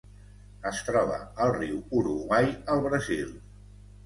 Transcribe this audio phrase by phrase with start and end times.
[0.69, 3.31] Es troba al riu Uruguai al Brasil.